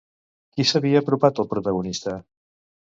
Qui 0.55 0.65
s'havia 0.69 1.03
apropat 1.05 1.43
al 1.45 1.51
protagonista? 1.55 2.19